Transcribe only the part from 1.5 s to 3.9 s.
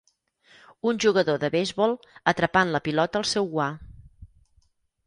beisbol atrapant la pilota al seu guant.